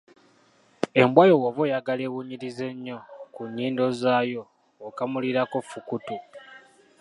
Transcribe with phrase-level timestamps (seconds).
[1.01, 2.97] Embwa yo bw’oba oyagala ewunyirize nnyo,
[3.33, 4.43] ku nnyindo zaayo
[4.87, 6.15] okamulirako Fukutu.